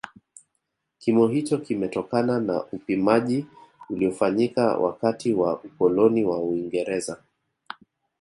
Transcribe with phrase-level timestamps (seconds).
[0.99, 3.45] Kimo hicho kimetokana na upimaji
[3.89, 7.23] uliofanyika wakati wa ukoloni wa Uingereza